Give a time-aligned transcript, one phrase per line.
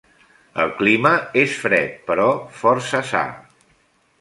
[0.63, 2.27] El clima hi és fred, però
[2.63, 3.25] força sa.